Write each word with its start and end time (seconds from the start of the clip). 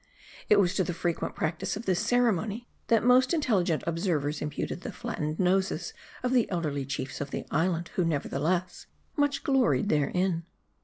It 0.49 0.59
was 0.59 0.73
to 0.73 0.83
the 0.83 0.95
frequent 0.95 1.35
practice 1.35 1.77
of 1.77 1.85
this 1.85 1.99
ceremony, 1.99 2.67
that 2.87 3.03
most 3.03 3.35
intelligent 3.35 3.83
observers 3.85 4.41
imputed 4.41 4.81
the 4.81 4.91
flattened 4.91 5.39
noses 5.39 5.93
of 6.23 6.31
the 6.33 6.49
elderly 6.49 6.87
chiefs 6.87 7.21
of 7.21 7.29
the 7.29 7.45
island; 7.51 7.89
who, 7.93 8.03
nevertheless, 8.03 8.87
much 9.15 9.43
gloried 9.43 9.89
therein. 9.89 10.43